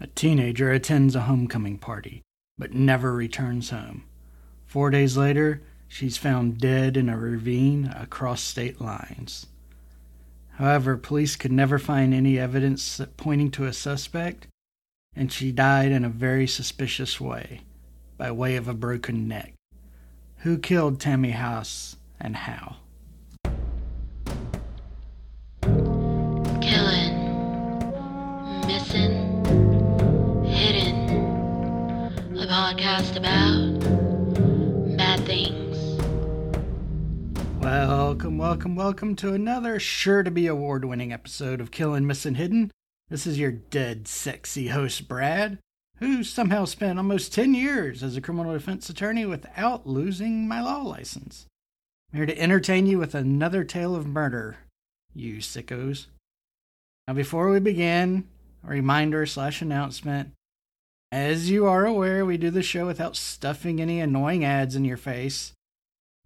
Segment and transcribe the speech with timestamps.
[0.00, 2.22] A teenager attends a homecoming party,
[2.58, 4.04] but never returns home.
[4.66, 9.46] Four days later, she's found dead in a ravine across state lines.
[10.52, 14.46] However, police could never find any evidence pointing to a suspect,
[15.16, 17.62] and she died in a very suspicious way,
[18.16, 19.54] by way of a broken neck.
[20.38, 22.76] Who killed Tammy Haas and how?
[32.94, 36.00] Podcast about bad things.
[37.60, 42.70] Welcome, welcome, welcome to another sure to be award winning episode of Killin' Missin' Hidden.
[43.08, 45.58] This is your dead sexy host, Brad,
[45.96, 50.82] who somehow spent almost 10 years as a criminal defense attorney without losing my law
[50.82, 51.46] license.
[52.12, 54.58] I'm here to entertain you with another tale of murder,
[55.12, 56.06] you sickos.
[57.08, 58.28] Now, before we begin,
[58.64, 60.30] a reminder slash announcement.
[61.14, 64.96] As you are aware, we do the show without stuffing any annoying ads in your
[64.96, 65.52] face,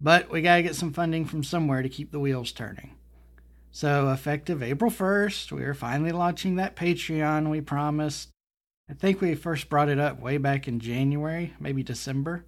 [0.01, 2.95] but we gotta get some funding from somewhere to keep the wheels turning.
[3.69, 8.29] So, effective April 1st, we are finally launching that Patreon we promised.
[8.89, 12.45] I think we first brought it up way back in January, maybe December,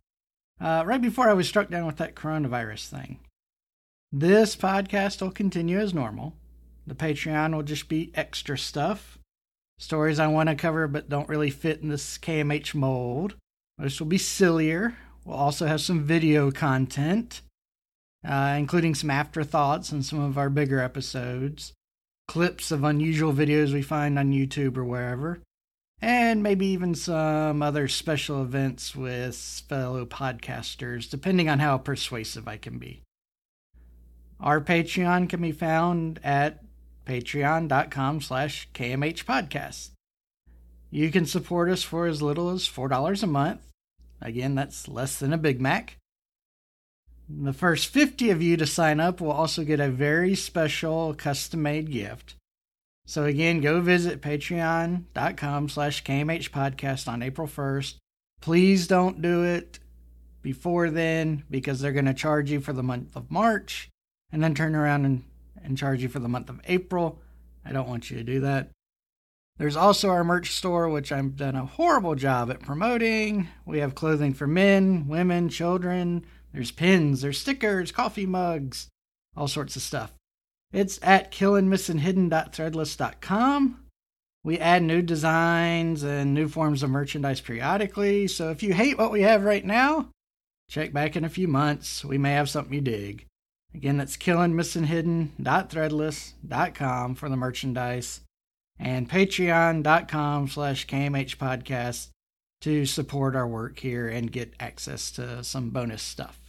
[0.60, 3.20] uh, right before I was struck down with that coronavirus thing.
[4.12, 6.34] This podcast will continue as normal.
[6.88, 9.20] The Patreon will just be extra stuff.
[9.82, 13.34] Stories I want to cover but don't really fit in this KMH mold.
[13.80, 14.96] This will be sillier.
[15.26, 17.42] We'll also have some video content,
[18.24, 21.74] uh, including some afterthoughts and some of our bigger episodes,
[22.28, 25.42] clips of unusual videos we find on YouTube or wherever,
[26.00, 29.36] and maybe even some other special events with
[29.68, 33.02] fellow podcasters, depending on how persuasive I can be.
[34.40, 36.64] Our Patreon can be found at
[37.06, 39.92] patreon.com slash KMH podcast.
[40.90, 43.62] You can support us for as little as $4 a month.
[44.22, 45.98] Again, that's less than a Big Mac.
[47.30, 51.62] The first 50 of you to sign up will also get a very special custom
[51.62, 52.36] made gift.
[53.06, 57.96] So again, go visit patreon.com slash KMH podcast on April 1st.
[58.42, 59.80] Please don't do it
[60.42, 63.90] before then because they're going to charge you for the month of March
[64.32, 65.24] and then turn around and,
[65.64, 67.22] and charge you for the month of April.
[67.66, 68.72] I don't want you to do that.
[69.58, 73.50] There's also our merch store, which I've done a horrible job at promoting.
[73.66, 76.26] We have clothing for men, women, children.
[76.54, 78.88] There's pins, there's stickers, coffee mugs,
[79.38, 80.14] all sorts of stuff.
[80.74, 83.78] It's at killinmissinghidden.threadless.com.
[84.44, 89.12] We add new designs and new forms of merchandise periodically, so if you hate what
[89.12, 90.10] we have right now,
[90.68, 92.04] check back in a few months.
[92.04, 93.28] We may have something you dig.
[93.74, 98.20] Again, that's killinmissinghidden.threadless.com for the merchandise
[98.78, 102.10] and patreon.com slash KMH podcast
[102.62, 106.40] to support our work here and get access to some bonus stuff.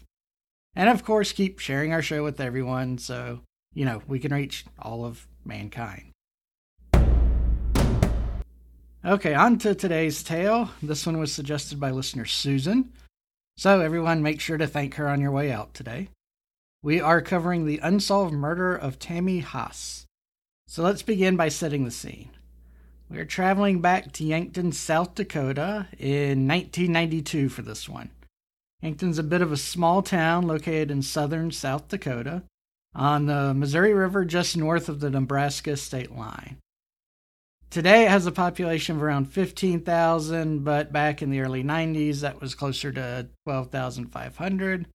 [0.74, 3.40] And of course, keep sharing our show with everyone so,
[3.74, 6.10] you know, we can reach all of mankind.
[9.04, 10.70] Okay, on to today's tale.
[10.82, 12.92] This one was suggested by listener Susan.
[13.56, 16.08] So, everyone, make sure to thank her on your way out today.
[16.84, 20.04] We are covering the unsolved murder of Tammy Haas.
[20.66, 22.30] So let's begin by setting the scene.
[23.08, 28.10] We are traveling back to Yankton, South Dakota in 1992 for this one.
[28.80, 32.42] Yankton's a bit of a small town located in southern South Dakota
[32.96, 36.56] on the Missouri River just north of the Nebraska state line.
[37.70, 42.40] Today it has a population of around 15,000, but back in the early 90s that
[42.40, 44.86] was closer to 12,500.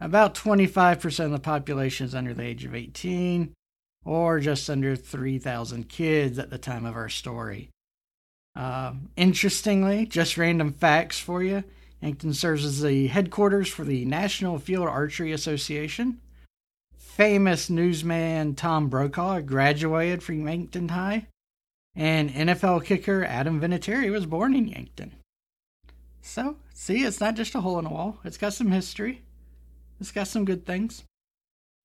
[0.00, 3.52] About 25% of the population is under the age of 18,
[4.04, 7.68] or just under 3,000 kids at the time of our story.
[8.56, 11.62] Uh, interestingly, just random facts for you
[12.00, 16.20] Yankton serves as the headquarters for the National Field Archery Association.
[16.96, 21.26] Famous newsman Tom Brokaw graduated from Yankton High,
[21.94, 25.12] and NFL kicker Adam Vinatieri was born in Yankton.
[26.22, 29.22] So, see, it's not just a hole in a wall, it's got some history.
[30.00, 31.04] It's got some good things.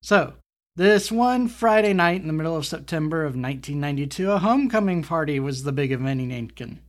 [0.02, 0.34] So,
[0.74, 5.62] this one Friday night in the middle of September of 1992, a homecoming party was
[5.62, 6.80] the big event in Yankton.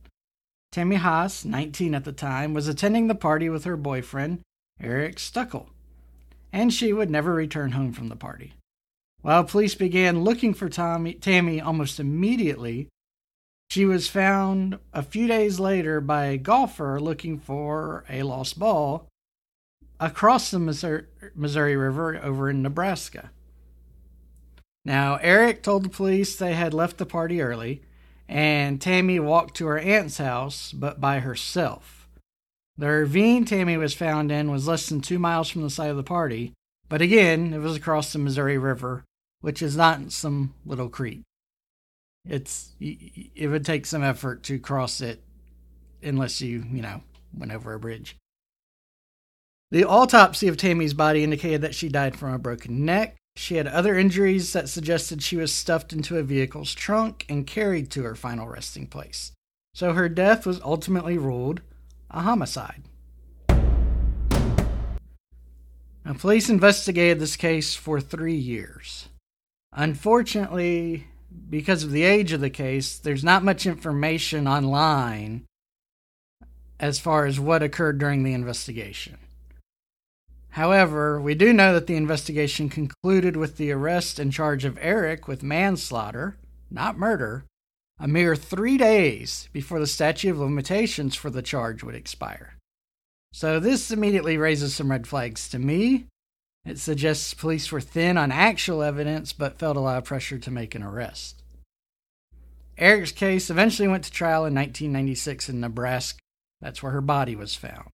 [0.72, 4.40] Tammy Haas, 19 at the time, was attending the party with her boyfriend,
[4.80, 5.68] Eric Stuckel,
[6.52, 8.54] and she would never return home from the party.
[9.20, 12.88] While police began looking for Tommy, Tammy almost immediately,
[13.70, 19.08] she was found a few days later by a golfer looking for a lost ball
[20.00, 21.04] across the Missouri,
[21.34, 23.30] Missouri River over in Nebraska.
[24.84, 27.82] Now, Eric told the police they had left the party early,
[28.28, 32.08] and Tammy walked to her aunt's house, but by herself.
[32.76, 35.96] The ravine Tammy was found in was less than two miles from the site of
[35.96, 36.52] the party,
[36.88, 39.04] but again, it was across the Missouri River,
[39.40, 41.22] which is not some little creek.
[42.26, 45.22] It's it would take some effort to cross it
[46.02, 47.02] unless you, you know,
[47.36, 48.16] went over a bridge.
[49.70, 53.16] The autopsy of Tammy's body indicated that she died from a broken neck.
[53.36, 57.90] She had other injuries that suggested she was stuffed into a vehicle's trunk and carried
[57.90, 59.32] to her final resting place.
[59.74, 61.60] So her death was ultimately ruled
[62.10, 62.82] a homicide.
[66.08, 69.10] Now, police investigated this case for three years.
[69.74, 71.08] Unfortunately,
[71.50, 75.44] because of the age of the case, there's not much information online
[76.80, 79.18] as far as what occurred during the investigation.
[80.50, 85.28] However, we do know that the investigation concluded with the arrest and charge of Eric
[85.28, 86.36] with manslaughter,
[86.70, 87.44] not murder,
[88.00, 92.54] a mere three days before the statute of limitations for the charge would expire.
[93.32, 96.06] So, this immediately raises some red flags to me.
[96.64, 100.50] It suggests police were thin on actual evidence but felt a lot of pressure to
[100.50, 101.42] make an arrest.
[102.76, 106.20] Eric's case eventually went to trial in 1996 in Nebraska.
[106.60, 107.88] That's where her body was found.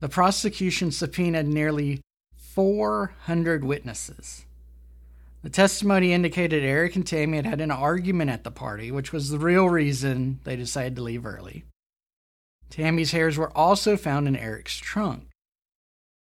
[0.00, 2.00] The prosecution subpoenaed nearly
[2.36, 4.44] 400 witnesses.
[5.42, 9.30] The testimony indicated Eric and Tammy had had an argument at the party, which was
[9.30, 11.64] the real reason they decided to leave early.
[12.68, 15.28] Tammy's hairs were also found in Eric's trunk.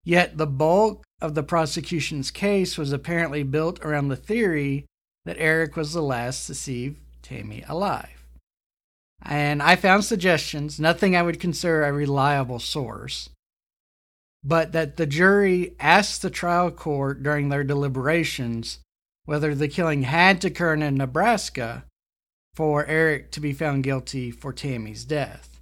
[0.02, 4.84] Yet the bulk of the prosecution's case was apparently built around the theory
[5.24, 8.26] that Eric was the last to see Tammy alive.
[9.22, 13.30] And I found suggestions, nothing I would consider a reliable source,
[14.44, 18.80] but that the jury asked the trial court during their deliberations
[19.24, 21.84] whether the killing had to occur in Nebraska
[22.54, 25.60] for Eric to be found guilty for Tammy's death.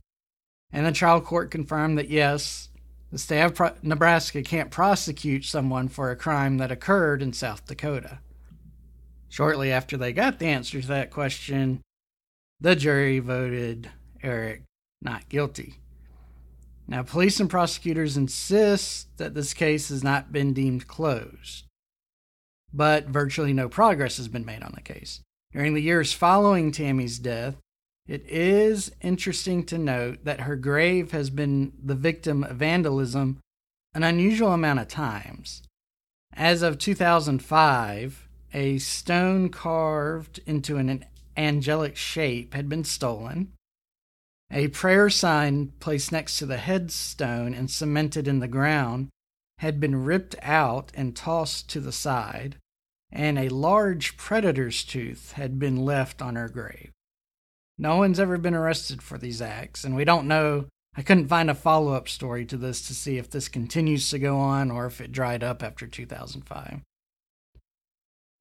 [0.72, 2.70] And the trial court confirmed that yes,
[3.12, 7.64] the state of Pro- Nebraska can't prosecute someone for a crime that occurred in South
[7.66, 8.18] Dakota.
[9.28, 11.82] Shortly after they got the answer to that question,
[12.60, 13.90] the jury voted
[14.22, 14.62] Eric
[15.00, 15.81] not guilty.
[16.92, 21.64] Now, police and prosecutors insist that this case has not been deemed closed,
[22.70, 25.22] but virtually no progress has been made on the case.
[25.54, 27.56] During the years following Tammy's death,
[28.06, 33.40] it is interesting to note that her grave has been the victim of vandalism
[33.94, 35.62] an unusual amount of times.
[36.34, 41.06] As of 2005, a stone carved into an
[41.38, 43.52] angelic shape had been stolen.
[44.54, 49.08] A prayer sign placed next to the headstone and cemented in the ground
[49.58, 52.56] had been ripped out and tossed to the side,
[53.10, 56.90] and a large predator's tooth had been left on her grave.
[57.78, 60.66] No one's ever been arrested for these acts, and we don't know.
[60.94, 64.18] I couldn't find a follow up story to this to see if this continues to
[64.18, 66.82] go on or if it dried up after 2005.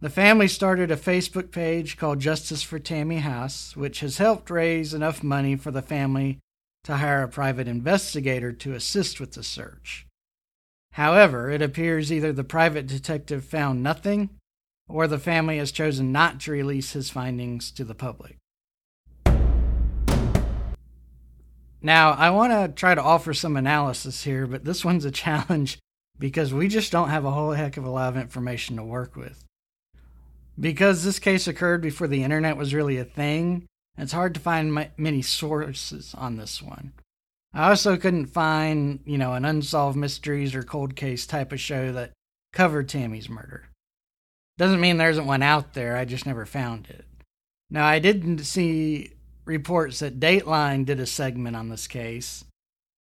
[0.02, 4.96] The family started a Facebook page called Justice for Tammy Haas, which has helped raise
[4.96, 6.40] enough money for the family
[6.86, 10.08] to hire a private investigator to assist with the search.
[10.94, 14.32] However, it appears either the private detective found nothing
[14.90, 18.38] or the family has chosen not to release his findings to the public.
[21.80, 25.78] Now, I want to try to offer some analysis here, but this one's a challenge
[26.18, 29.16] because we just don't have a whole heck of a lot of information to work
[29.16, 29.46] with.
[30.62, 33.66] Because this case occurred before the internet was really a thing,
[33.98, 36.94] it's hard to find many sources on this one.
[37.52, 41.92] I also couldn't find, you know, an unsolved mysteries or cold case type of show
[41.94, 42.12] that
[42.54, 43.70] covered Tammy's murder.
[44.60, 47.06] Doesn't mean there isn't one out there, I just never found it.
[47.72, 49.14] Now, I didn't see
[49.46, 52.46] reports that Dateline did a segment on this case,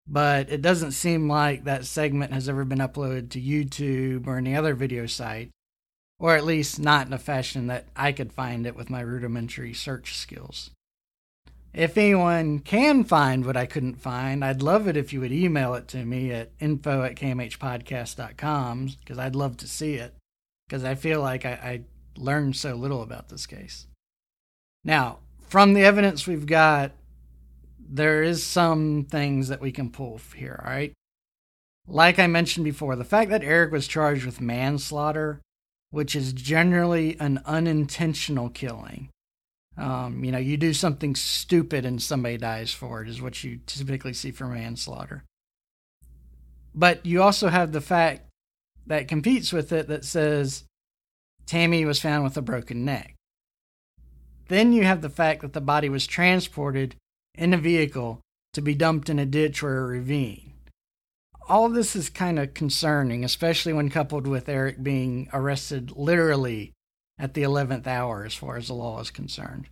[0.07, 4.55] but it doesn't seem like that segment has ever been uploaded to YouTube or any
[4.55, 5.51] other video site
[6.21, 9.73] or at least not in a fashion that I could find it with my rudimentary
[9.73, 10.69] search skills.
[11.73, 15.73] If anyone can find what I couldn't find, I'd love it if you would email
[15.73, 20.13] it to me at info at kmhpodcast.com because I'd love to see it
[20.67, 21.81] because I feel like I, I
[22.15, 23.87] learned so little about this case.
[24.83, 26.91] Now, from the evidence we've got,
[27.79, 30.93] there is some things that we can pull here, all right?
[31.87, 35.41] Like I mentioned before, the fact that Eric was charged with manslaughter
[35.91, 39.09] which is generally an unintentional killing.
[39.77, 43.59] Um, you know, you do something stupid and somebody dies for it, is what you
[43.65, 45.23] typically see for manslaughter.
[46.73, 48.23] But you also have the fact
[48.87, 50.63] that competes with it that says
[51.45, 53.15] Tammy was found with a broken neck.
[54.47, 56.95] Then you have the fact that the body was transported
[57.35, 58.19] in a vehicle
[58.53, 60.50] to be dumped in a ditch or a ravine.
[61.51, 66.71] All this is kind of concerning, especially when coupled with Eric being arrested literally
[67.19, 69.67] at the 11th hour as far as the law is concerned.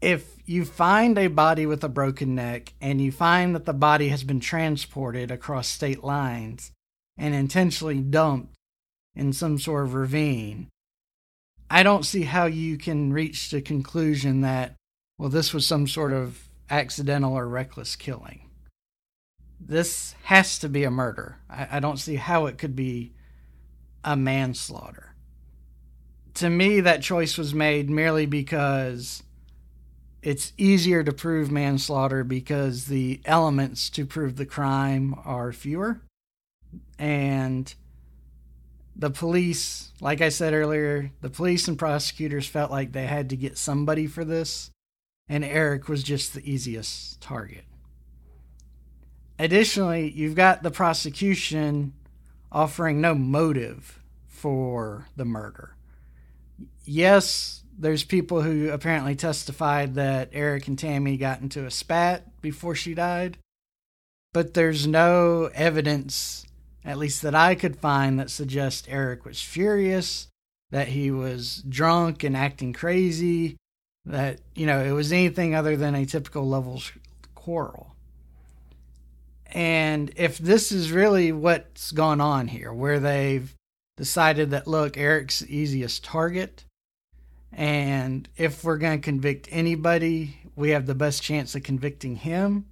[0.00, 4.08] If you find a body with a broken neck and you find that the body
[4.08, 6.72] has been transported across state lines
[7.16, 8.54] and intentionally dumped
[9.14, 10.70] in some sort of ravine,
[11.70, 14.74] I don't see how you can reach the conclusion that,
[15.18, 18.48] well, this was some sort of accidental or reckless killing.
[19.64, 21.38] This has to be a murder.
[21.48, 23.12] I, I don't see how it could be
[24.04, 25.14] a manslaughter.
[26.34, 29.22] To me, that choice was made merely because
[30.22, 36.00] it's easier to prove manslaughter because the elements to prove the crime are fewer.
[36.98, 37.72] And
[38.96, 43.36] the police, like I said earlier, the police and prosecutors felt like they had to
[43.36, 44.70] get somebody for this,
[45.28, 47.64] and Eric was just the easiest target.
[49.42, 51.94] Additionally, you've got the prosecution
[52.52, 55.74] offering no motive for the murder.
[56.84, 62.76] Yes, there's people who apparently testified that Eric and Tammy got into a spat before
[62.76, 63.36] she died,
[64.32, 66.46] but there's no evidence,
[66.84, 70.28] at least that I could find, that suggests Eric was furious,
[70.70, 73.56] that he was drunk and acting crazy,
[74.04, 76.92] that, you know, it was anything other than a typical levels
[77.34, 77.91] quarrel.
[79.52, 83.54] And if this is really what's gone on here, where they've
[83.98, 86.64] decided that, look, Eric's the easiest target,
[87.52, 92.64] and if we're going to convict anybody, we have the best chance of convicting him.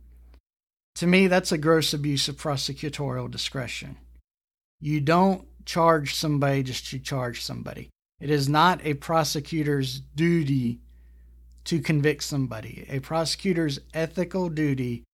[0.96, 3.98] To me, that's a gross abuse of prosecutorial discretion.
[4.80, 7.90] You don't charge somebody just to charge somebody.
[8.20, 10.80] It is not a prosecutor's duty
[11.64, 12.86] to convict somebody.
[12.88, 15.04] A prosecutor's ethical duty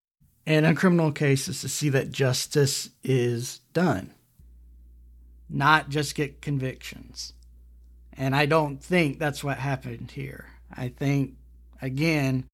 [0.46, 4.14] in a criminal case is to see that justice is done,
[5.50, 7.32] not just get convictions.
[8.12, 10.46] And I don't think that's what happened here.
[10.74, 11.34] I think,
[11.82, 12.44] again,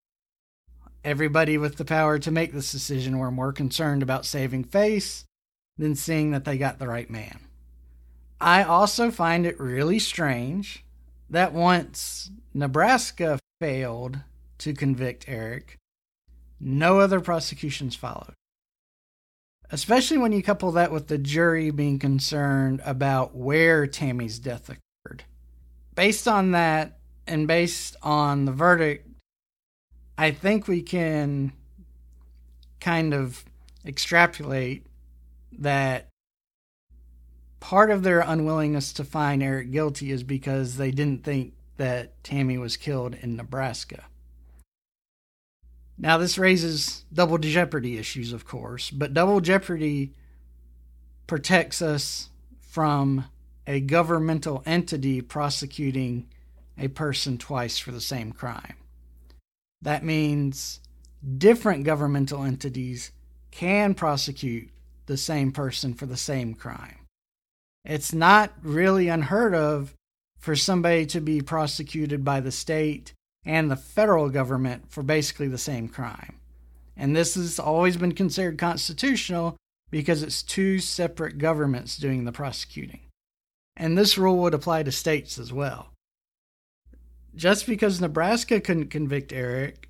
[1.04, 5.24] everybody with the power to make this decision were more concerned about saving face
[5.76, 7.40] than seeing that they got the right man.
[8.40, 10.84] I also find it really strange
[11.30, 14.18] that once Nebraska failed
[14.58, 15.78] to convict Eric,
[16.62, 18.34] no other prosecutions followed.
[19.70, 25.24] Especially when you couple that with the jury being concerned about where Tammy's death occurred
[25.94, 29.08] based on that and based on the verdict,
[30.16, 31.52] I think we can
[32.80, 33.44] kind of
[33.84, 34.86] extrapolate
[35.58, 36.08] that
[37.60, 42.58] part of their unwillingness to find Eric guilty is because they didn't think that Tammy
[42.58, 44.04] was killed in Nebraska.
[46.02, 50.12] Now, this raises double jeopardy issues, of course, but double jeopardy
[51.28, 52.28] protects us
[52.60, 53.26] from
[53.68, 56.26] a governmental entity prosecuting
[56.76, 58.74] a person twice for the same crime.
[59.80, 60.80] That means
[61.38, 63.12] different governmental entities
[63.52, 64.70] can prosecute
[65.06, 67.06] the same person for the same crime.
[67.84, 69.94] It's not really unheard of
[70.36, 73.12] for somebody to be prosecuted by the state
[73.44, 76.36] and the federal government for basically the same crime.
[76.96, 79.56] And this has always been considered constitutional
[79.90, 83.00] because it's two separate governments doing the prosecuting.
[83.76, 85.90] And this rule would apply to states as well.
[87.34, 89.88] Just because Nebraska couldn't convict Eric,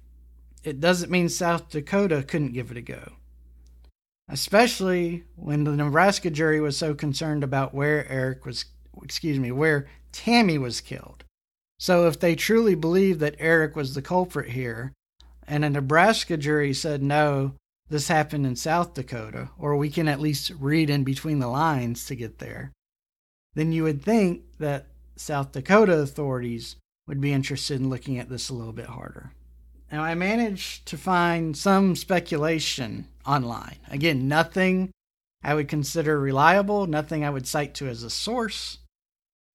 [0.63, 3.15] it doesn't mean South Dakota couldn't give it a go.
[4.29, 8.65] Especially when the Nebraska jury was so concerned about where Eric was,
[9.03, 11.25] excuse me, where Tammy was killed.
[11.83, 14.93] So if they truly believed that Eric was the culprit here,
[15.49, 17.55] and a Nebraska jury said, no,
[17.89, 22.07] this happened in South Dakota, or we can at least read in between the lines
[22.07, 22.71] to get there,
[23.55, 24.87] then you would think that
[25.17, 26.77] South Dakota authorities
[27.09, 29.33] would be interested in looking at this a little bit harder.
[29.91, 33.79] Now, I managed to find some speculation online.
[33.91, 34.93] Again, nothing
[35.43, 38.79] I would consider reliable, nothing I would cite to as a source,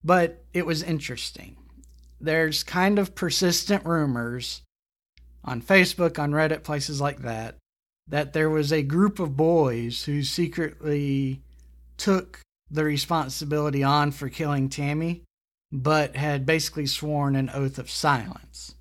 [0.04, 1.57] but it was interesting.
[2.20, 4.62] There's kind of persistent rumors
[5.44, 7.56] on Facebook, on Reddit, places like that,
[8.08, 11.42] that there was a group of boys who secretly
[11.98, 15.24] took the responsibility on for killing Tammy,
[15.72, 18.76] but had basically sworn an oath of silence.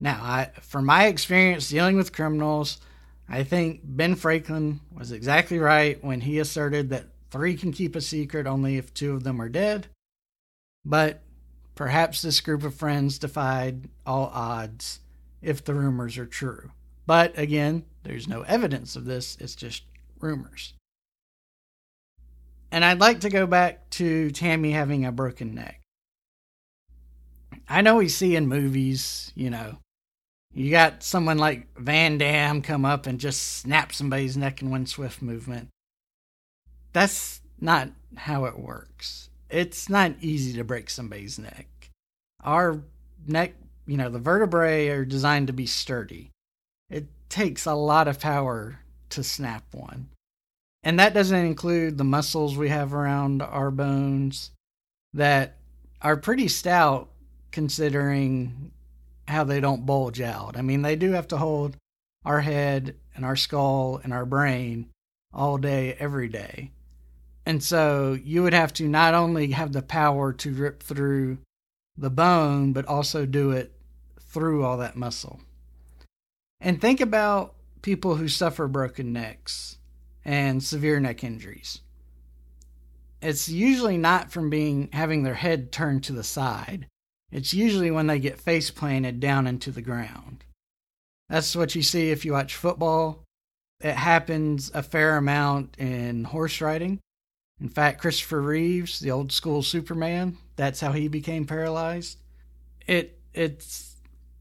[0.00, 2.78] Now, I, from my experience dealing with criminals,
[3.28, 8.00] I think Ben Franklin was exactly right when he asserted that three can keep a
[8.00, 9.86] secret only if two of them are dead.
[10.84, 11.22] But
[11.74, 15.00] perhaps this group of friends defied all odds
[15.42, 16.70] if the rumors are true.
[17.06, 19.82] But again, there's no evidence of this, it's just
[20.20, 20.74] rumors.
[22.70, 25.80] And I'd like to go back to Tammy having a broken neck.
[27.68, 29.78] I know we see in movies, you know,
[30.52, 34.86] you got someone like Van Damme come up and just snap somebody's neck in one
[34.86, 35.68] swift movement.
[36.92, 39.30] That's not how it works.
[39.50, 41.90] It's not easy to break somebody's neck.
[42.42, 42.82] Our
[43.26, 43.54] neck,
[43.86, 46.30] you know, the vertebrae are designed to be sturdy.
[46.90, 50.08] It takes a lot of power to snap one.
[50.82, 54.50] And that doesn't include the muscles we have around our bones
[55.14, 55.56] that
[56.02, 57.08] are pretty stout
[57.50, 58.72] considering
[59.26, 60.56] how they don't bulge out.
[60.56, 61.76] I mean, they do have to hold
[62.24, 64.90] our head and our skull and our brain
[65.32, 66.70] all day, every day.
[67.46, 71.38] And so you would have to not only have the power to rip through
[71.96, 73.72] the bone, but also do it
[74.18, 75.40] through all that muscle.
[76.60, 79.78] And think about people who suffer broken necks
[80.24, 81.80] and severe neck injuries.
[83.20, 86.86] It's usually not from being having their head turned to the side.
[87.30, 90.44] It's usually when they get face planted down into the ground.
[91.28, 93.24] That's what you see if you watch football.
[93.80, 97.00] It happens a fair amount in horse riding.
[97.60, 102.18] In fact, Christopher Reeves, the old school Superman, that's how he became paralyzed.
[102.86, 103.96] It it's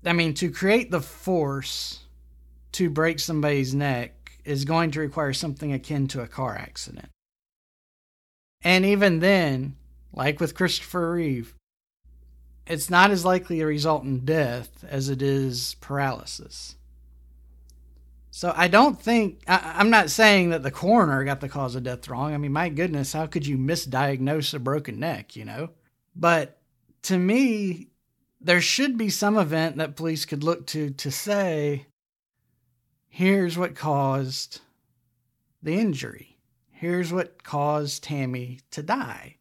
[0.06, 2.00] I mean to create the force
[2.74, 7.10] to break somebody's neck is going to require something akin to a car accident.
[8.62, 9.76] And even then,
[10.12, 11.56] like with Christopher Reeve,
[12.66, 16.76] it's not as likely to result in death as it is paralysis.
[18.36, 21.84] So I don't think I, am not saying that the coroner got the cause of
[21.84, 22.34] death wrong.
[22.34, 25.70] I mean, my goodness, how could you misdiagnose a broken neck, you know?
[26.16, 26.58] But
[27.04, 27.90] to me,
[28.42, 31.86] there should be some event that police could look to to say,
[33.08, 34.62] here's what caused
[35.62, 36.40] the injury.
[36.72, 39.38] Here's what caused Tammy to die.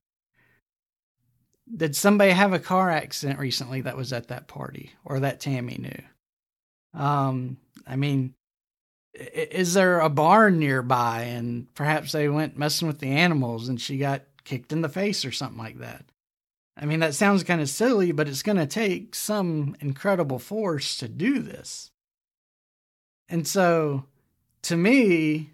[1.74, 5.78] Did somebody have a car accident recently that was at that party or that Tammy
[5.78, 7.00] knew?
[7.00, 8.34] Um, I mean,
[9.14, 13.98] is there a barn nearby and perhaps they went messing with the animals and she
[13.98, 16.04] got kicked in the face or something like that?
[16.76, 20.96] I mean, that sounds kind of silly, but it's going to take some incredible force
[20.98, 21.90] to do this.
[23.28, 24.06] And so,
[24.62, 25.50] to me,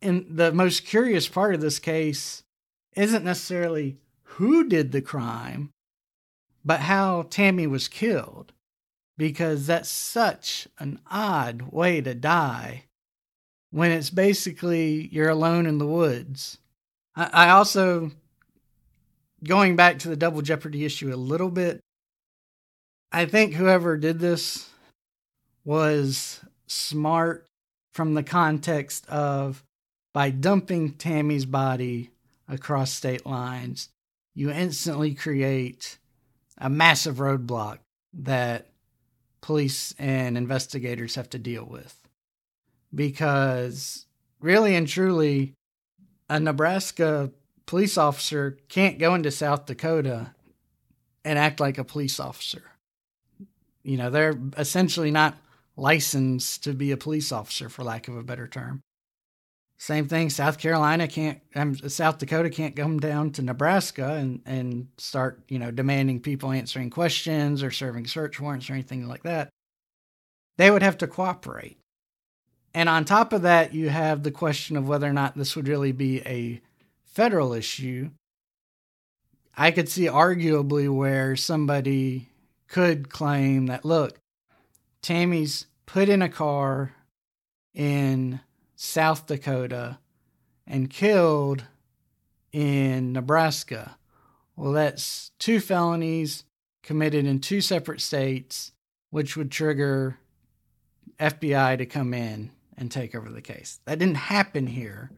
[0.00, 2.42] in the most curious part of this case
[2.96, 5.70] isn't necessarily who did the crime,
[6.64, 8.52] but how Tammy was killed,
[9.16, 12.85] because that's such an odd way to die
[13.70, 16.58] when it's basically you're alone in the woods.
[17.14, 18.10] I, also,
[19.42, 21.80] going back to the double jeopardy issue a little bit,
[23.10, 24.68] I think whoever did this
[25.64, 27.46] was smart
[27.92, 29.64] from the context of
[30.12, 32.10] by dumping Tammy's body
[32.48, 33.88] across state lines,
[34.34, 35.98] you instantly create
[36.58, 37.78] a massive roadblock
[38.12, 38.66] that
[39.40, 42.05] police and investigators have to deal with
[42.96, 44.06] because
[44.40, 45.54] really and truly,
[46.28, 47.30] a Nebraska
[47.66, 50.34] police officer can't go into South Dakota
[51.24, 52.62] and act like a police officer.
[53.82, 55.36] You know, they're essentially not
[55.76, 58.82] licensed to be a police officer, for lack of a better term.
[59.78, 64.88] Same thing, South Carolina can't, um, South Dakota can't come down to Nebraska and, and
[64.96, 69.50] start, you know, demanding people answering questions or serving search warrants or anything like that.
[70.56, 71.78] They would have to cooperate.
[72.76, 75.66] And on top of that, you have the question of whether or not this would
[75.66, 76.60] really be a
[77.06, 78.10] federal issue.
[79.56, 82.28] I could see arguably where somebody
[82.68, 84.18] could claim that, look,
[85.00, 86.92] Tammy's put in a car
[87.72, 88.40] in
[88.74, 89.96] South Dakota
[90.66, 91.64] and killed
[92.52, 93.96] in Nebraska.
[94.54, 96.44] Well, that's two felonies
[96.82, 98.72] committed in two separate states,
[99.08, 100.18] which would trigger
[101.18, 103.80] FBI to come in and take over the case.
[103.86, 105.10] That didn't happen here.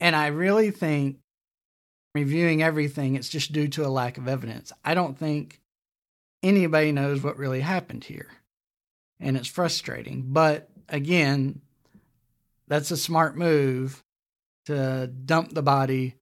[0.00, 1.18] And I really think,
[2.14, 4.72] reviewing everything, it's just due to a lack of evidence.
[4.84, 5.60] I don't think
[6.42, 8.28] anybody knows what really happened here.
[9.20, 10.24] And it's frustrating.
[10.28, 11.60] But again,
[12.68, 14.02] that's a smart move
[14.66, 16.16] to dump the body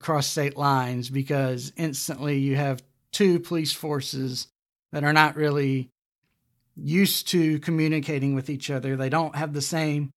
[0.00, 4.48] across state lines because instantly you have two police forces
[4.92, 5.90] that are not really
[6.76, 8.96] used to communicating with each other.
[8.96, 10.10] They don't have the same,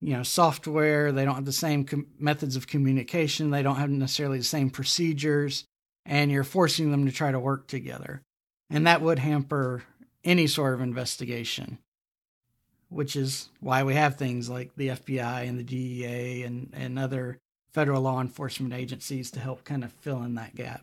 [0.00, 1.12] you know, software.
[1.12, 3.50] They don't have the same com- methods of communication.
[3.50, 5.64] They don't have necessarily the same procedures.
[6.06, 8.22] and you're forcing them to try to work together.
[8.70, 9.82] And that would hamper
[10.24, 11.78] any sort of investigation,
[12.88, 17.36] which is why we have things like the FBI and the DEA and, and other
[17.74, 20.82] federal law enforcement agencies to help kind of fill in that gap.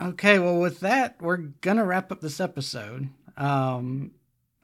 [0.00, 3.08] Okay, well, with that, we're gonna wrap up this episode.
[3.36, 4.12] Um,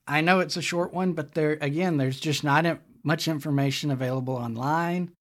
[0.06, 4.34] I know it's a short one, but there again, there's just not much information available
[4.34, 5.12] online.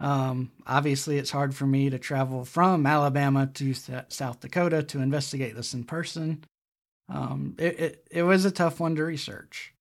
[0.00, 3.74] Um, obviously, it's hard for me to travel from Alabama to
[4.08, 6.44] South Dakota to investigate this in person.
[7.08, 9.72] Um, it, it, it was a tough one to research.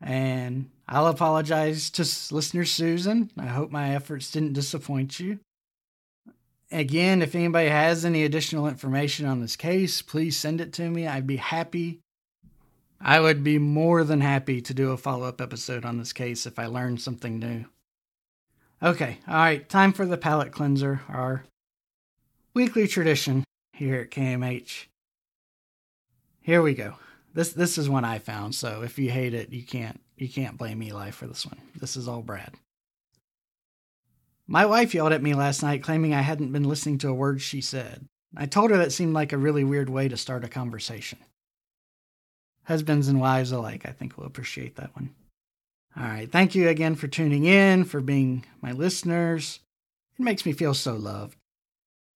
[0.00, 2.02] And I'll apologize to
[2.34, 3.30] listener Susan.
[3.38, 5.38] I hope my efforts didn't disappoint you.
[6.72, 11.06] Again, if anybody has any additional information on this case, please send it to me.
[11.06, 12.00] I'd be happy.
[12.98, 16.46] I would be more than happy to do a follow up episode on this case
[16.46, 17.66] if I learned something new.
[18.82, 21.44] Okay, all right, time for the palate cleanser, our
[22.54, 24.86] weekly tradition here at KMH.
[26.40, 26.94] Here we go.
[27.34, 30.58] This this is one I found, so if you hate it, you can't you can't
[30.58, 31.60] blame Eli for this one.
[31.76, 32.54] This is all Brad.
[34.46, 37.40] My wife yelled at me last night claiming I hadn't been listening to a word
[37.40, 38.06] she said.
[38.36, 41.18] I told her that seemed like a really weird way to start a conversation.
[42.64, 45.14] Husbands and wives alike, I think, will appreciate that one.
[45.96, 46.30] All right.
[46.30, 49.60] Thank you again for tuning in, for being my listeners.
[50.18, 51.36] It makes me feel so loved.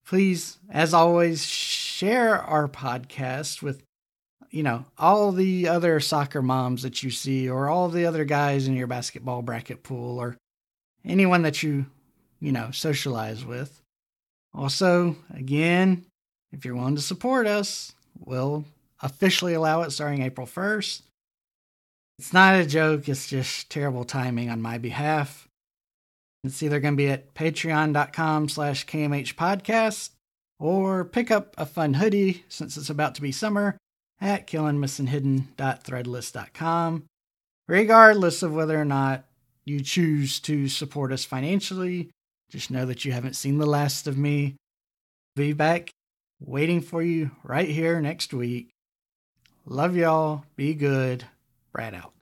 [0.07, 3.83] Please, as always, share our podcast with,
[4.51, 8.69] you know, all the other soccer moms that you see, or all the other guys
[8.69, 10.37] in your basketball bracket pool, or
[11.05, 11.87] anyone that you
[12.47, 13.83] you know, socialize with.
[14.55, 16.07] Also, again,
[16.53, 18.65] if you're willing to support us, we'll
[19.03, 21.03] officially allow it starting April 1st.
[22.21, 25.49] It's not a joke, it's just terrible timing on my behalf.
[26.45, 30.11] It's either going to be at patreon.com slash KMH podcast
[30.61, 33.77] or pick up a fun hoodie since it's about to be summer
[34.21, 37.05] at killingmissinghidden.threadless.com.
[37.67, 39.25] Regardless of whether or not
[39.65, 42.11] you choose to support us financially,
[42.51, 44.57] just know that you haven't seen the last of me.
[45.35, 45.91] Be back
[46.41, 48.71] waiting for you right here next week.
[49.65, 50.45] Love y'all.
[50.55, 51.25] Be good.
[51.73, 52.13] Brad out.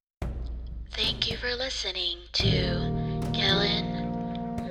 [0.93, 3.91] Thank you for listening to Killing,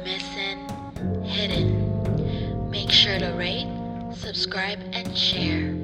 [0.03, 0.67] Missing,
[1.23, 2.69] Hidden.
[2.69, 3.67] Make sure to rate,
[4.15, 5.75] subscribe, and share.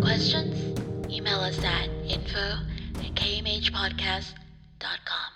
[0.00, 0.78] Questions?
[1.10, 2.58] Email us at info
[2.96, 5.35] at kmhpodcast.com.